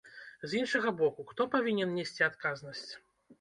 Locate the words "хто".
1.33-1.47